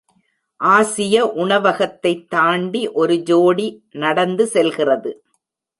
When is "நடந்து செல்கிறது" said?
3.91-5.23